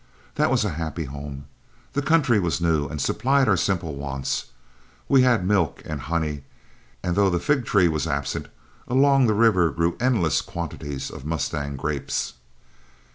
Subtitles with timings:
[0.33, 1.45] That was a happy home;
[1.93, 4.45] the country was new and supplied our simple wants;
[5.07, 6.41] we had milk and honey,
[7.03, 8.47] and, though the fig tree was absent,
[8.87, 12.33] along the river grew endless quantities of mustang grapes.